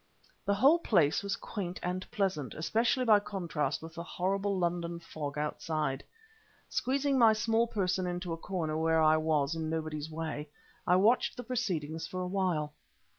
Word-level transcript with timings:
The 0.45 0.55
whole 0.55 0.79
place 0.79 1.21
was 1.21 1.35
quaint 1.35 1.79
and 1.83 2.09
pleasant, 2.09 2.55
especially 2.55 3.05
by 3.05 3.19
contrast 3.19 3.83
with 3.83 3.93
the 3.93 4.03
horrible 4.03 4.57
London 4.57 4.97
fog 4.97 5.37
outside. 5.37 6.03
Squeezing 6.69 7.19
my 7.19 7.33
small 7.33 7.67
person 7.67 8.07
into 8.07 8.33
a 8.33 8.35
corner 8.37 8.75
where 8.75 9.03
I 9.03 9.17
was 9.17 9.53
in 9.55 9.69
nobody's 9.69 10.09
way, 10.09 10.49
I 10.87 10.95
watched 10.95 11.37
the 11.37 11.43
proceedings 11.43 12.07
for 12.07 12.19
a 12.19 12.25
while. 12.27 12.73